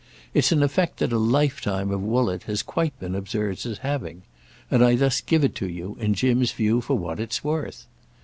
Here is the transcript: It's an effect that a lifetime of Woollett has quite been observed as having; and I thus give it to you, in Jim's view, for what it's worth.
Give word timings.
It's 0.33 0.51
an 0.51 0.63
effect 0.63 0.97
that 0.97 1.13
a 1.13 1.19
lifetime 1.19 1.91
of 1.91 2.01
Woollett 2.01 2.45
has 2.49 2.63
quite 2.63 2.99
been 2.99 3.13
observed 3.13 3.63
as 3.67 3.77
having; 3.85 4.23
and 4.71 4.83
I 4.83 4.95
thus 4.95 5.21
give 5.21 5.43
it 5.43 5.53
to 5.57 5.69
you, 5.69 5.95
in 5.99 6.15
Jim's 6.15 6.51
view, 6.53 6.81
for 6.81 6.97
what 6.97 7.19
it's 7.19 7.43
worth. 7.43 7.85